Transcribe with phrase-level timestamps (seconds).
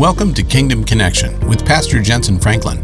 [0.00, 2.80] Welcome to Kingdom Connection with Pastor Jentezen Franklin.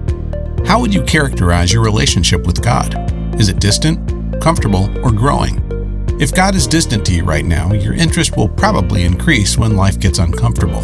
[0.66, 2.95] How would you characterize your relationship with God?
[3.40, 5.62] Is it distant, comfortable, or growing?
[6.21, 9.98] If God is distant to you right now, your interest will probably increase when life
[9.98, 10.82] gets uncomfortable.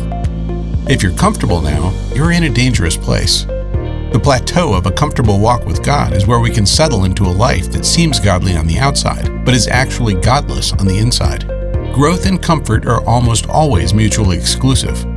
[0.90, 3.42] If you're comfortable now, you're in a dangerous place.
[3.42, 7.38] The plateau of a comfortable walk with God is where we can settle into a
[7.46, 11.46] life that seems godly on the outside, but is actually godless on the inside.
[11.92, 15.11] Growth and comfort are almost always mutually exclusive.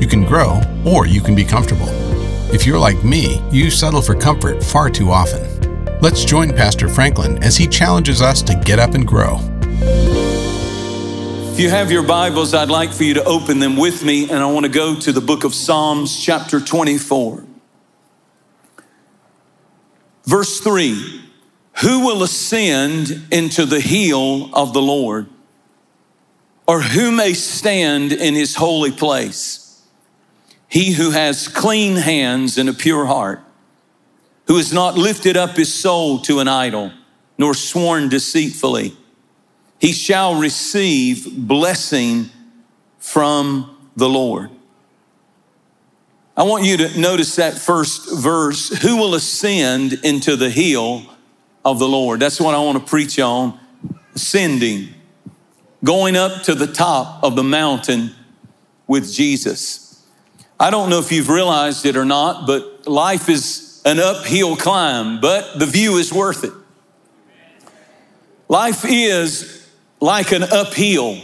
[0.00, 1.88] You can grow, or you can be comfortable.
[2.54, 5.46] If you're like me, you settle for comfort far too often.
[6.00, 9.38] Let's join Pastor Franklin as he challenges us to get up and grow.
[11.52, 14.42] If you have your Bibles, I'd like for you to open them with me, and
[14.42, 17.44] I want to go to the book of Psalms, chapter 24.
[20.24, 21.20] Verse 3
[21.82, 25.26] Who will ascend into the hill of the Lord?
[26.66, 29.69] Or who may stand in his holy place?
[30.70, 33.42] He who has clean hands and a pure heart,
[34.46, 36.92] who has not lifted up his soul to an idol,
[37.36, 38.96] nor sworn deceitfully,
[39.78, 42.30] he shall receive blessing
[42.98, 44.50] from the Lord.
[46.36, 51.02] I want you to notice that first verse who will ascend into the hill
[51.64, 52.20] of the Lord?
[52.20, 53.58] That's what I want to preach on
[54.14, 54.88] ascending,
[55.84, 58.14] going up to the top of the mountain
[58.86, 59.89] with Jesus.
[60.60, 65.18] I don't know if you've realized it or not, but life is an uphill climb,
[65.18, 66.52] but the view is worth it.
[68.46, 69.66] Life is
[70.00, 71.18] like an uphill.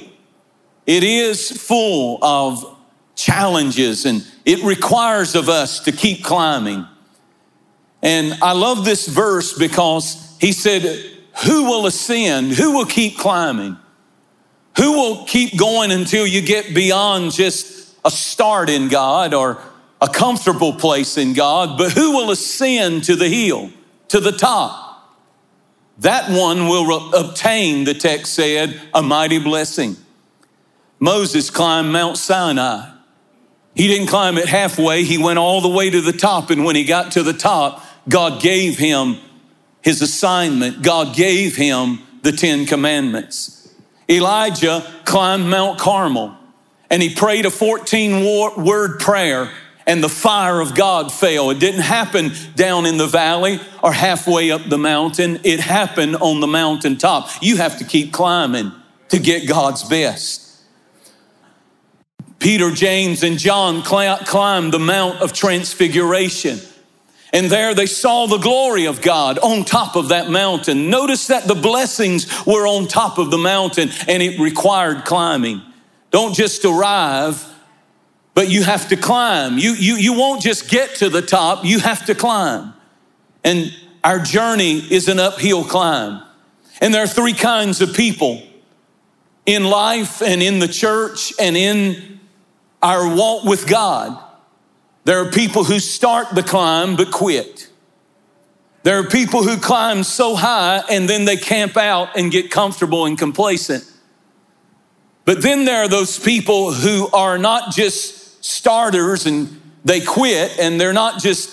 [0.86, 2.78] It is full of
[3.14, 6.86] challenges and it requires of us to keep climbing.
[8.02, 10.82] And I love this verse because he said,
[11.44, 12.52] Who will ascend?
[12.52, 13.76] Who will keep climbing?
[14.78, 19.60] Who will keep going until you get beyond just a start in God or
[20.00, 23.70] a comfortable place in God, but who will ascend to the hill,
[24.08, 24.84] to the top?
[25.98, 29.96] That one will obtain, the text said, a mighty blessing.
[31.00, 32.92] Moses climbed Mount Sinai.
[33.74, 36.50] He didn't climb it halfway, he went all the way to the top.
[36.50, 39.16] And when he got to the top, God gave him
[39.82, 43.74] his assignment, God gave him the Ten Commandments.
[44.08, 46.36] Elijah climbed Mount Carmel
[46.90, 48.24] and he prayed a 14
[48.64, 49.50] word prayer
[49.86, 51.50] and the fire of God fell.
[51.50, 55.40] It didn't happen down in the valley or halfway up the mountain.
[55.44, 57.30] It happened on the mountaintop.
[57.40, 58.72] You have to keep climbing
[59.10, 60.42] to get God's best.
[62.38, 66.58] Peter, James, and John climbed the Mount of Transfiguration.
[67.32, 70.90] And there they saw the glory of God on top of that mountain.
[70.90, 75.60] Notice that the blessings were on top of the mountain and it required climbing.
[76.16, 77.44] Don't just arrive,
[78.32, 79.58] but you have to climb.
[79.58, 82.72] You, you, you won't just get to the top, you have to climb.
[83.44, 83.70] And
[84.02, 86.22] our journey is an uphill climb.
[86.80, 88.42] And there are three kinds of people
[89.44, 92.18] in life and in the church and in
[92.80, 94.18] our walk with God.
[95.04, 97.68] There are people who start the climb but quit.
[98.84, 103.04] There are people who climb so high and then they camp out and get comfortable
[103.04, 103.84] and complacent.
[105.26, 110.80] But then there are those people who are not just starters and they quit, and
[110.80, 111.50] they're not just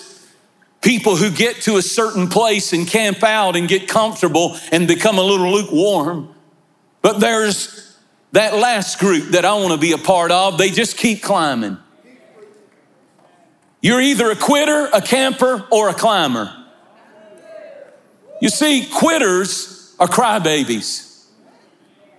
[0.80, 5.18] people who get to a certain place and camp out and get comfortable and become
[5.18, 6.34] a little lukewarm.
[7.02, 7.98] But there's
[8.32, 10.56] that last group that I want to be a part of.
[10.56, 11.78] They just keep climbing.
[13.80, 16.52] You're either a quitter, a camper, or a climber.
[18.40, 21.13] You see, quitters are crybabies.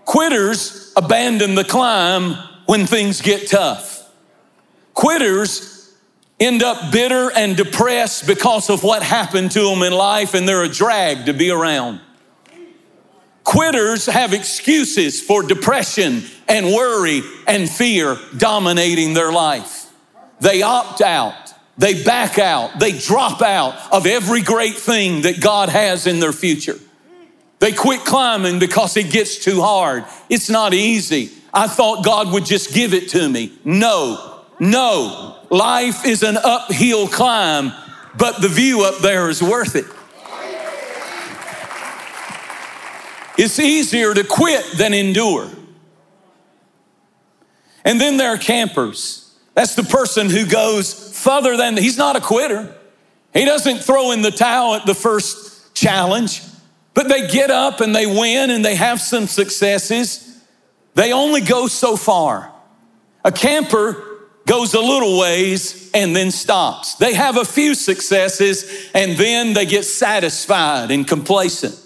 [0.06, 2.36] Quitters abandon the climb
[2.66, 4.10] when things get tough.
[4.94, 5.94] Quitters
[6.40, 10.64] end up bitter and depressed because of what happened to them in life and they're
[10.64, 12.02] a drag to be around.
[13.44, 19.92] Quitters have excuses for depression and worry and fear dominating their life.
[20.40, 21.54] They opt out.
[21.78, 22.80] They back out.
[22.80, 26.80] They drop out of every great thing that God has in their future.
[27.60, 30.06] They quit climbing because it gets too hard.
[30.30, 31.32] It's not easy.
[31.54, 33.58] I thought God would just give it to me.
[33.64, 35.38] No, no.
[35.50, 37.72] Life is an uphill climb,
[38.18, 39.86] but the view up there is worth it.
[43.38, 45.50] It's easier to quit than endure.
[47.84, 49.34] And then there are campers.
[49.54, 52.74] That's the person who goes further than, he's not a quitter.
[53.34, 56.42] He doesn't throw in the towel at the first challenge.
[56.96, 60.42] But they get up and they win and they have some successes.
[60.96, 62.52] They only go so far.
[63.24, 64.02] A camper
[64.48, 66.96] goes a little ways and then stops.
[66.96, 71.78] They have a few successes and then they get satisfied and complacent.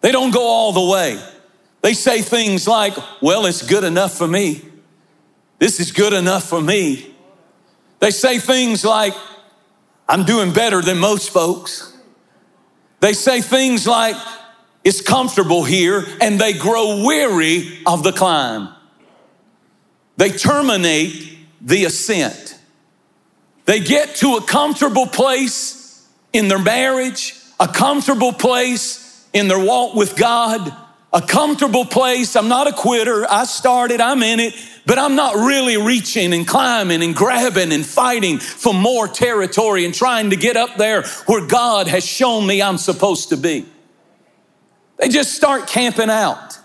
[0.00, 1.22] They don't go all the way.
[1.82, 4.62] They say things like, Well, it's good enough for me.
[5.58, 7.14] This is good enough for me.
[8.00, 9.14] They say things like,
[10.08, 11.91] I'm doing better than most folks.
[13.02, 14.16] They say things like,
[14.84, 18.68] It's comfortable here, and they grow weary of the climb.
[20.16, 22.56] They terminate the ascent.
[23.64, 29.96] They get to a comfortable place in their marriage, a comfortable place in their walk
[29.96, 30.72] with God,
[31.12, 32.36] a comfortable place.
[32.36, 33.26] I'm not a quitter.
[33.28, 34.54] I started, I'm in it,
[34.84, 39.94] but I'm not really reaching and climbing and grabbing and fighting for more territory and
[39.94, 43.66] trying to get up there where God has shown me I'm supposed to be.
[44.98, 46.58] They just start camping out.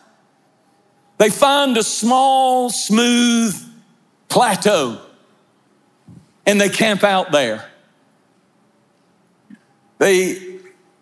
[1.17, 3.55] They find a small, smooth
[4.29, 4.99] plateau
[6.45, 7.65] and they camp out there.
[9.99, 10.59] They,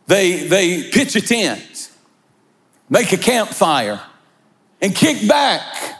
[0.07, 1.91] they, they pitch a tent,
[2.89, 4.01] make a campfire,
[4.81, 5.94] and kick back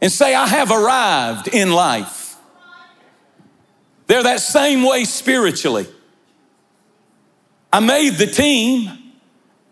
[0.00, 2.36] and say, I have arrived in life.
[4.06, 5.86] They're that same way spiritually.
[7.72, 8.90] I made the team.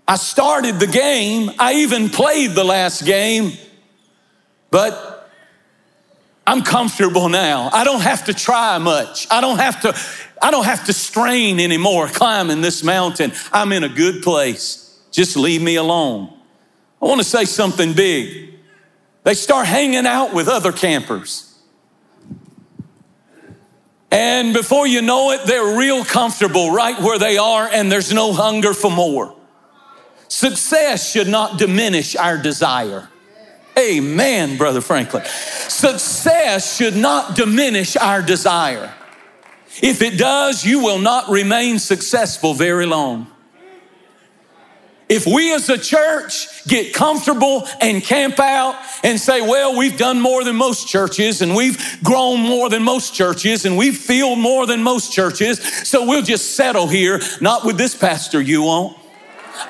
[0.06, 1.50] I started the game.
[1.58, 3.52] I even played the last game,
[4.70, 5.30] but
[6.46, 7.70] I'm comfortable now.
[7.72, 9.26] I don't have to try much.
[9.30, 9.98] I don't have to,
[10.40, 13.32] I don't have to strain anymore climbing this mountain.
[13.52, 15.00] I'm in a good place.
[15.10, 16.32] Just leave me alone.
[17.02, 18.54] I want to say something big.
[19.26, 21.52] They start hanging out with other campers.
[24.12, 28.32] And before you know it, they're real comfortable right where they are, and there's no
[28.32, 29.34] hunger for more.
[30.28, 33.08] Success should not diminish our desire.
[33.76, 35.24] Amen, Brother Franklin.
[35.24, 38.94] Success should not diminish our desire.
[39.82, 43.26] If it does, you will not remain successful very long.
[45.08, 48.74] If we as a church get comfortable and camp out
[49.04, 53.14] and say, well, we've done more than most churches and we've grown more than most
[53.14, 57.78] churches and we've filled more than most churches, so we'll just settle here, not with
[57.78, 58.96] this pastor, you won't.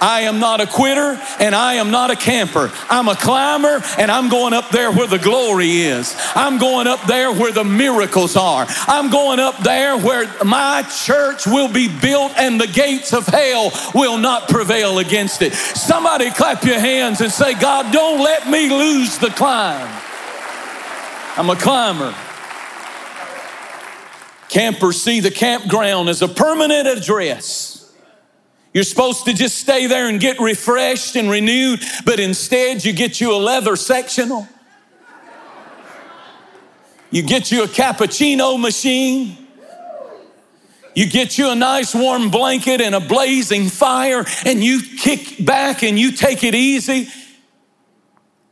[0.00, 2.70] I am not a quitter and I am not a camper.
[2.88, 6.14] I'm a climber and I'm going up there where the glory is.
[6.34, 8.66] I'm going up there where the miracles are.
[8.86, 13.72] I'm going up there where my church will be built and the gates of hell
[13.94, 15.54] will not prevail against it.
[15.54, 19.88] Somebody clap your hands and say, God, don't let me lose the climb.
[21.36, 22.14] I'm a climber.
[24.48, 27.75] Campers see the campground as a permanent address
[28.76, 33.22] you're supposed to just stay there and get refreshed and renewed, but instead you get
[33.22, 34.46] you a leather sectional.
[37.10, 39.38] You get you a cappuccino machine.
[40.94, 45.82] You get you a nice warm blanket and a blazing fire, and you kick back
[45.82, 47.08] and you take it easy.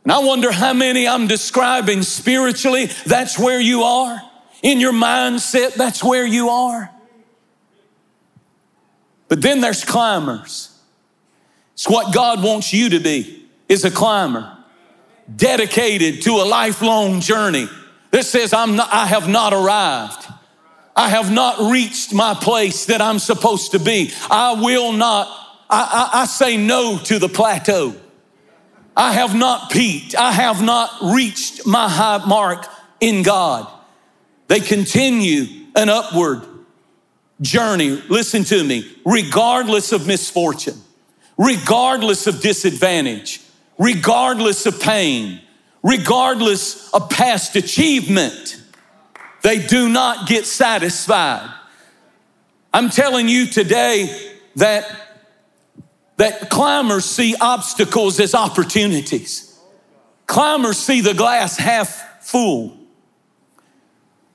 [0.05, 4.19] And I wonder how many I'm describing spiritually, that's where you are.
[4.63, 6.89] In your mindset, that's where you are.
[9.35, 10.79] But then there's climbers.
[11.73, 14.49] It's what God wants you to be, is a climber,
[15.35, 17.67] dedicated to a lifelong journey.
[18.11, 20.25] This says, I'm not, I have not arrived.
[20.95, 24.13] I have not reached my place that I'm supposed to be.
[24.31, 25.27] I will not,
[25.69, 27.93] I, I, I say no to the plateau.
[28.95, 30.15] I have not peaked.
[30.15, 32.67] I have not reached my high mark
[33.01, 33.67] in God.
[34.47, 36.54] They continue an upward
[37.41, 40.81] journey, listen to me, regardless of misfortune,
[41.37, 43.41] regardless of disadvantage,
[43.77, 45.41] regardless of pain,
[45.83, 48.61] regardless of past achievement,
[49.41, 51.53] they do not get satisfied.
[52.73, 54.89] I'm telling you today that,
[56.17, 59.57] that climbers see obstacles as opportunities.
[60.25, 62.75] Climbers see the glass half full.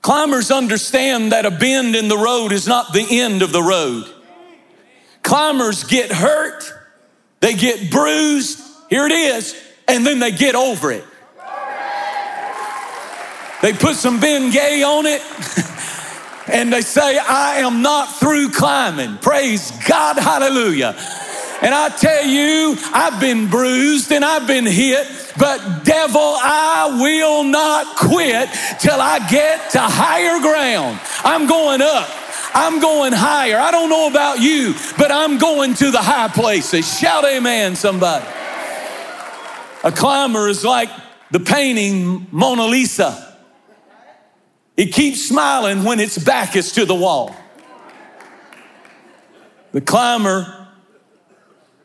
[0.01, 4.05] Climbers understand that a bend in the road is not the end of the road.
[5.21, 6.63] Climbers get hurt,
[7.39, 9.55] they get bruised, here it is,
[9.87, 11.05] and then they get over it.
[13.61, 15.21] They put some Ben Gay on it.
[16.47, 19.17] and they say, I am not through climbing.
[19.17, 20.95] Praise God, hallelujah.
[21.61, 27.43] And I tell you, I've been bruised and I've been hit, but devil, I will
[27.43, 28.49] not quit
[28.79, 30.99] till I get to higher ground.
[31.23, 32.09] I'm going up.
[32.53, 33.57] I'm going higher.
[33.57, 36.99] I don't know about you, but I'm going to the high places.
[36.99, 38.25] Shout amen, somebody.
[39.83, 40.89] A climber is like
[41.29, 43.37] the painting Mona Lisa.
[44.75, 47.35] It keeps smiling when its back is to the wall.
[49.73, 50.60] The climber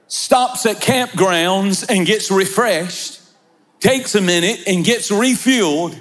[0.08, 3.20] stops at campgrounds and gets refreshed,
[3.80, 5.98] takes a minute and gets refueled,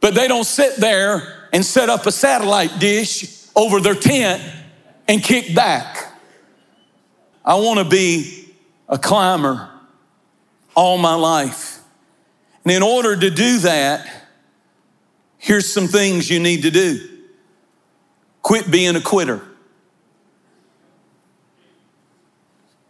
[0.00, 4.42] but they don't sit there and set up a satellite dish over their tent
[5.08, 6.12] and kick back.
[7.44, 8.52] I want to be
[8.88, 9.70] a climber
[10.74, 11.80] all my life.
[12.64, 14.06] And in order to do that,
[15.38, 17.10] here's some things you need to do
[18.42, 19.40] quit being a quitter.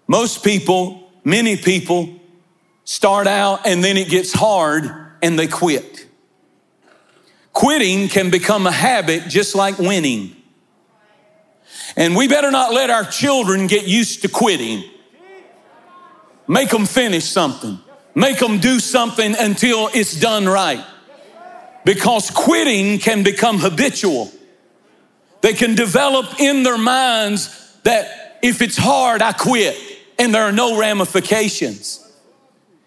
[0.07, 2.21] Most people, many people,
[2.85, 4.85] start out and then it gets hard
[5.23, 6.07] and they quit.
[7.53, 10.37] Quitting can become a habit just like winning.
[11.97, 14.85] And we better not let our children get used to quitting.
[16.47, 17.79] Make them finish something.
[18.15, 20.85] Make them do something until it's done right.
[21.85, 24.31] Because quitting can become habitual.
[25.41, 29.77] They can develop in their minds that if it's hard, I quit,
[30.19, 32.01] and there are no ramifications.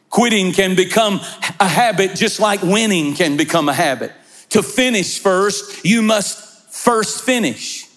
[0.09, 1.19] Quitting can become
[1.59, 4.11] a habit just like winning can become a habit.
[4.49, 7.87] To finish first, you must first finish.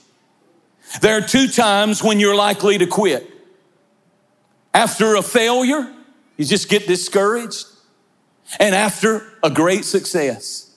[1.00, 3.30] There are two times when you're likely to quit.
[4.74, 5.92] After a failure,
[6.36, 7.66] you just get discouraged,
[8.58, 10.70] and after a great success.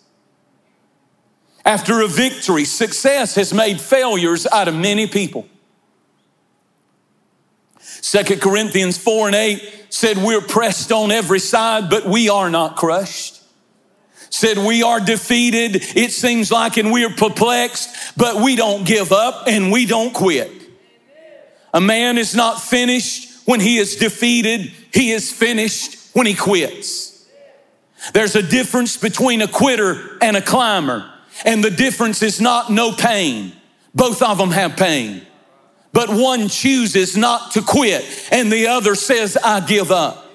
[1.65, 5.47] After a victory, success has made failures out of many people.
[7.83, 12.75] Second Corinthians 4 and 8 said, We're pressed on every side, but we are not
[12.75, 13.41] crushed.
[14.29, 19.11] Said, We are defeated, it seems like, and we are perplexed, but we don't give
[19.11, 20.51] up and we don't quit.
[21.73, 27.27] A man is not finished when he is defeated, he is finished when he quits.
[28.13, 31.09] There's a difference between a quitter and a climber,
[31.45, 33.53] and the difference is not no pain.
[33.95, 35.25] Both of them have pain.
[35.93, 40.25] But one chooses not to quit, and the other says, I give up.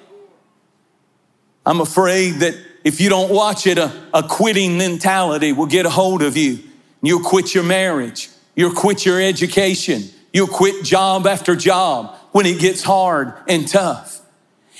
[1.66, 5.90] I'm afraid that if you don't watch it, a, a quitting mentality will get a
[5.90, 6.60] hold of you.
[7.02, 12.60] You'll quit your marriage, you'll quit your education, you'll quit job after job when it
[12.60, 14.20] gets hard and tough.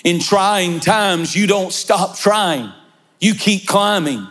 [0.05, 2.73] In trying times, you don't stop trying.
[3.21, 4.27] You keep climbing.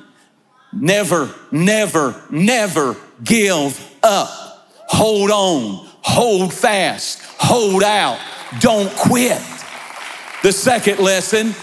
[0.72, 4.30] Never, never, never give up.
[4.88, 8.20] Hold on, hold fast, hold out.
[8.60, 9.42] Don't quit.
[10.42, 11.54] The second lesson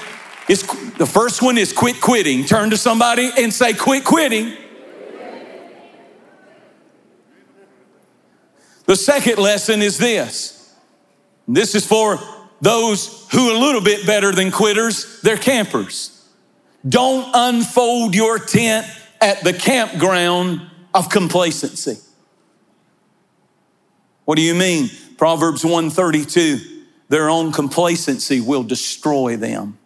[0.48, 0.62] is
[0.98, 2.44] the first one is quit quitting.
[2.44, 4.52] Turn to somebody and say, quit quitting.
[8.86, 10.74] The second lesson is this
[11.48, 12.18] this is for
[12.60, 16.10] those who are a little bit better than quitters, they're campers.
[16.86, 18.86] Don't unfold your tent
[19.20, 20.60] at the campground
[20.92, 21.98] of complacency.
[24.24, 24.90] What do you mean?
[25.16, 26.72] Proverbs 132
[27.10, 29.78] their own complacency will destroy them.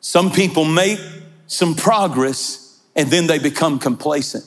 [0.00, 0.98] Some people make
[1.46, 4.46] some progress and then they become complacent.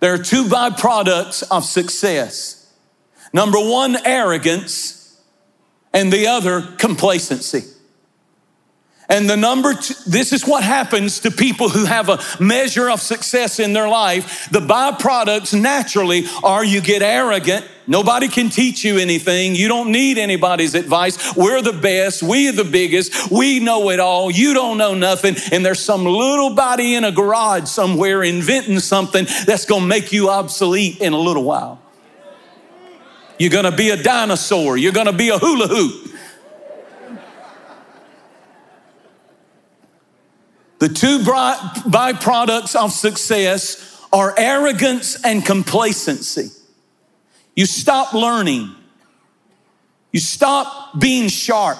[0.00, 2.58] There are two byproducts of success
[3.32, 5.20] Number one, arrogance,
[5.92, 7.64] and the other, complacency.
[9.10, 13.00] And the number two, this is what happens to people who have a measure of
[13.00, 14.50] success in their life.
[14.50, 17.66] The byproducts naturally are you get arrogant.
[17.86, 19.54] Nobody can teach you anything.
[19.54, 21.34] You don't need anybody's advice.
[21.34, 22.22] We're the best.
[22.22, 23.30] We are the biggest.
[23.30, 24.30] We know it all.
[24.30, 25.36] You don't know nothing.
[25.52, 30.12] And there's some little body in a garage somewhere inventing something that's going to make
[30.12, 31.80] you obsolete in a little while.
[33.38, 34.76] You're going to be a dinosaur.
[34.76, 36.08] You're going to be a hula hoop.
[40.78, 46.50] The two byproducts of success are arrogance and complacency.
[47.56, 48.74] You stop learning.
[50.12, 51.78] You stop being sharp.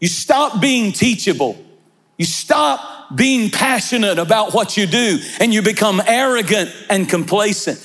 [0.00, 1.64] You stop being teachable.
[2.16, 7.84] You stop being passionate about what you do and you become arrogant and complacent.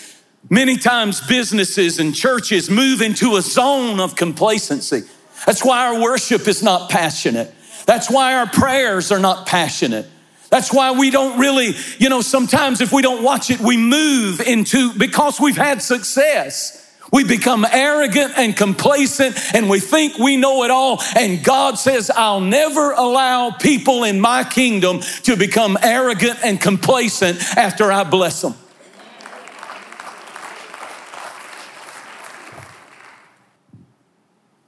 [0.50, 5.04] Many times businesses and churches move into a zone of complacency.
[5.46, 7.54] That's why our worship is not passionate.
[7.86, 10.08] That's why our prayers are not passionate.
[10.54, 14.40] That's why we don't really, you know, sometimes if we don't watch it, we move
[14.40, 16.80] into, because we've had success.
[17.12, 21.02] We become arrogant and complacent and we think we know it all.
[21.18, 27.42] And God says, I'll never allow people in my kingdom to become arrogant and complacent
[27.58, 28.54] after I bless them.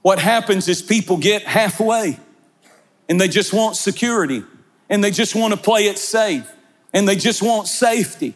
[0.02, 2.18] What happens is people get halfway
[3.08, 4.42] and they just want security.
[4.88, 6.50] And they just want to play it safe
[6.92, 8.34] and they just want safety.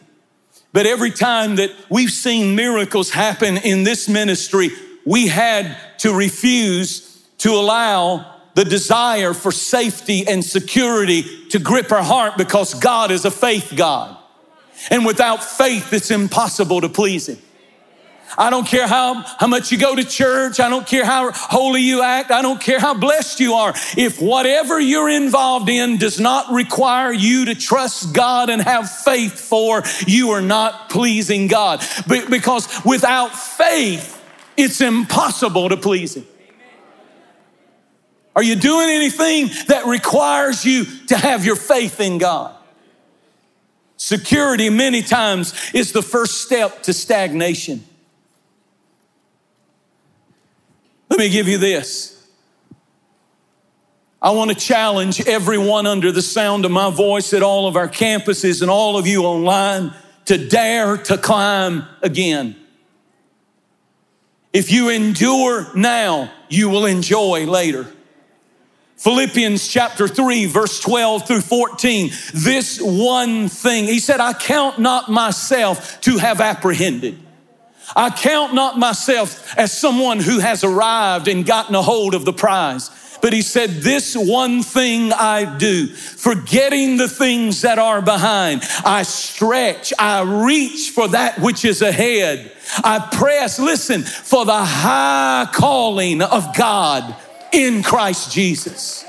[0.73, 4.69] But every time that we've seen miracles happen in this ministry,
[5.05, 12.03] we had to refuse to allow the desire for safety and security to grip our
[12.03, 14.17] heart because God is a faith God.
[14.89, 17.37] And without faith, it's impossible to please Him.
[18.37, 20.59] I don't care how, how much you go to church.
[20.59, 22.31] I don't care how holy you act.
[22.31, 23.73] I don't care how blessed you are.
[23.97, 29.39] If whatever you're involved in does not require you to trust God and have faith
[29.39, 31.83] for, you are not pleasing God.
[32.07, 34.21] Because without faith,
[34.57, 36.25] it's impossible to please Him.
[38.35, 42.55] Are you doing anything that requires you to have your faith in God?
[43.97, 47.83] Security, many times, is the first step to stagnation.
[51.11, 52.25] Let me give you this.
[54.21, 57.89] I want to challenge everyone under the sound of my voice at all of our
[57.89, 59.93] campuses and all of you online
[60.27, 62.55] to dare to climb again.
[64.53, 67.87] If you endure now, you will enjoy later.
[68.95, 72.11] Philippians chapter 3, verse 12 through 14.
[72.33, 77.19] This one thing, he said, I count not myself to have apprehended.
[77.95, 82.33] I count not myself as someone who has arrived and gotten a hold of the
[82.33, 82.89] prize.
[83.21, 89.03] But he said, This one thing I do, forgetting the things that are behind, I
[89.03, 92.51] stretch, I reach for that which is ahead.
[92.83, 97.15] I press, listen, for the high calling of God
[97.51, 99.05] in Christ Jesus.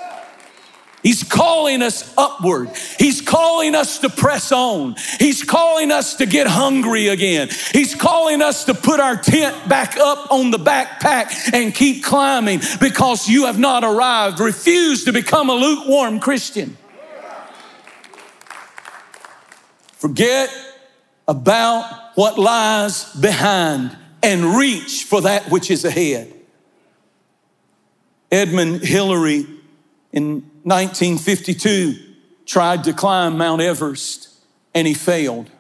[1.03, 2.71] He's calling us upward.
[2.99, 4.95] He's calling us to press on.
[5.19, 7.49] He's calling us to get hungry again.
[7.73, 12.61] He's calling us to put our tent back up on the backpack and keep climbing
[12.81, 14.39] because you have not arrived.
[14.39, 16.77] Refuse to become a lukewarm Christian.
[19.95, 20.51] Forget
[21.27, 26.33] about what lies behind and reach for that which is ahead.
[28.31, 29.47] Edmund Hillary
[30.13, 31.95] in 1952
[32.47, 34.29] tried to climb Mount Everest
[34.75, 35.51] and he failed.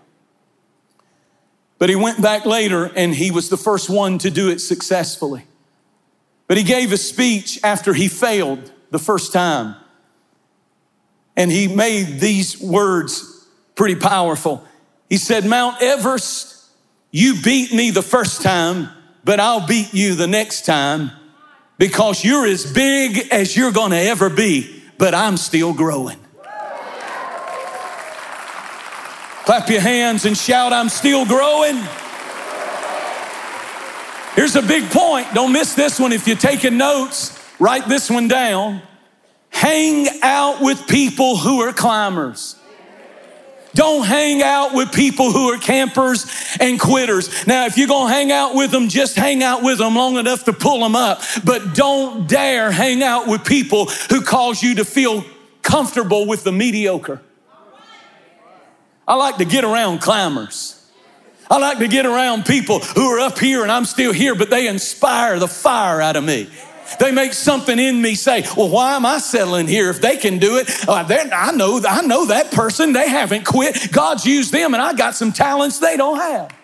[1.79, 5.45] But he went back later and he was the first one to do it successfully.
[6.47, 9.75] But he gave a speech after he failed the first time.
[11.37, 14.65] And he made these words pretty powerful.
[15.09, 16.67] He said, Mount Everest,
[17.11, 18.88] you beat me the first time,
[19.25, 21.11] but I'll beat you the next time
[21.79, 26.21] because you're as big as you're gonna ever be but I'm still growing.
[29.45, 31.75] Clap your hands and shout, I'm still growing.
[34.37, 35.27] Here's a big point.
[35.35, 36.12] Don't miss this one.
[36.12, 38.81] If you're taking notes, write this one down.
[39.51, 42.55] Hang out with people who are climbers.
[43.75, 46.27] Don't hang out with people who are campers
[46.61, 47.47] and quitters.
[47.47, 50.17] Now, if you're going to hang out with them, just hang out with them long
[50.17, 51.23] enough to pull them up.
[51.45, 55.25] But don't dare hang out with people who cause you to feel
[55.63, 57.23] comfortable with the mediocre.
[59.09, 60.79] I like to get around climbers.
[61.51, 64.49] I like to get around people who are up here and I'm still here, but
[64.49, 66.49] they inspire the fire out of me.
[66.99, 70.39] They make something in me say, well, why am I settling here if they can
[70.39, 70.89] do it?
[70.89, 72.93] Uh, I know, I know that person.
[72.93, 73.93] They haven't quit.
[73.93, 76.55] God's used them and I got some talents they don't have.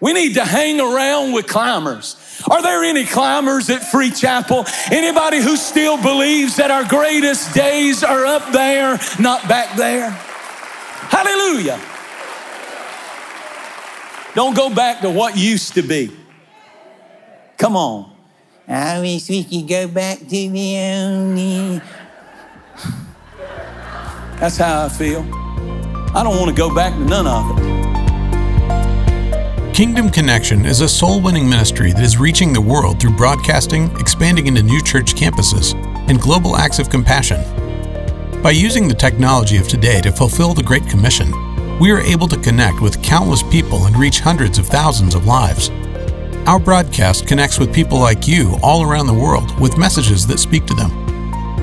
[0.00, 2.16] We need to hang around with climbers.
[2.50, 4.66] Are there any climbers at Free Chapel?
[4.90, 10.10] Anybody who still believes that our greatest days are up there, not back there?
[10.10, 11.80] Hallelujah.
[14.34, 16.10] Don't go back to what used to be.
[17.58, 18.12] Come on.
[18.68, 21.80] I wish we could go back to the only.
[24.38, 25.22] That's how I feel.
[26.14, 27.66] I don't want to go back to none of it.
[29.74, 34.46] Kingdom Connection is a soul winning ministry that is reaching the world through broadcasting, expanding
[34.46, 35.74] into new church campuses,
[36.08, 37.42] and global acts of compassion.
[38.42, 41.30] By using the technology of today to fulfill the Great Commission,
[41.78, 45.70] we are able to connect with countless people and reach hundreds of thousands of lives.
[46.46, 50.64] Our broadcast connects with people like you all around the world with messages that speak
[50.66, 50.92] to them.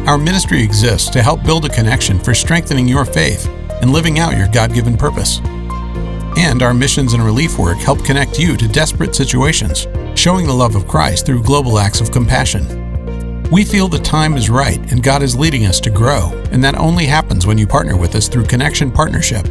[0.10, 3.48] Our ministry exists to help build a connection for strengthening your faith
[3.82, 5.40] and living out your God given purpose.
[6.36, 9.88] And our missions and relief work help connect you to desperate situations,
[10.20, 13.48] showing the love of Christ through global acts of compassion.
[13.52, 16.76] We feel the time is right and God is leading us to grow, and that
[16.76, 19.48] only happens when you partner with us through Connection Partnership.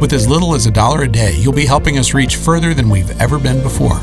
[0.00, 2.90] With as little as a dollar a day, you'll be helping us reach further than
[2.90, 4.00] we've ever been before.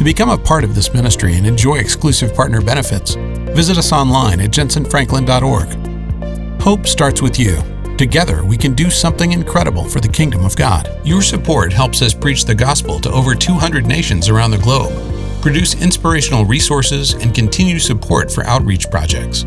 [0.00, 3.16] To become a part of this ministry and enjoy exclusive partner benefits,
[3.52, 6.62] visit us online at jentezenfranklin.org.
[6.62, 7.58] Hope starts with you.
[7.98, 10.88] Together, we can do something incredible for the kingdom of God.
[11.04, 14.94] Your support helps us preach the gospel to over 200 nations around the globe,
[15.42, 19.44] produce inspirational resources, and continue support for outreach projects.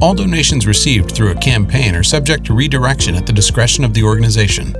[0.00, 4.04] All donations received through a campaign are subject to redirection at the discretion of the
[4.04, 4.72] organization.